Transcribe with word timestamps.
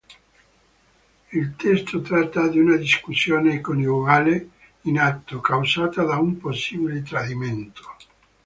Il 1.31 1.55
testo 1.55 2.01
tratta 2.01 2.47
di 2.47 2.57
una 2.59 2.75
discussione 2.75 3.61
coniugale 3.61 4.49
in 4.85 4.97
atto, 4.97 5.39
causata 5.41 6.01
da 6.03 6.17
un 6.17 6.39
possibile 6.39 7.03
tradimento. 7.03 7.83